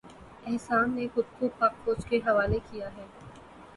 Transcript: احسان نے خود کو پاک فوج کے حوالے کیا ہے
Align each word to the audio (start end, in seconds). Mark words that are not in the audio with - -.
احسان 0.45 0.95
نے 0.95 1.05
خود 1.13 1.25
کو 1.39 1.49
پاک 1.59 1.73
فوج 1.83 2.05
کے 2.09 2.17
حوالے 2.27 2.59
کیا 2.71 2.89
ہے 2.97 3.05